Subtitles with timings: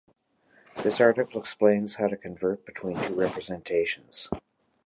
[0.81, 4.27] This article explains how to convert between the two representations.